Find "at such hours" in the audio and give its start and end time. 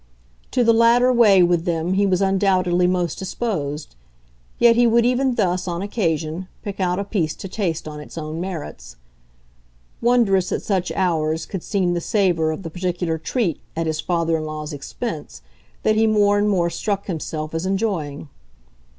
10.51-11.45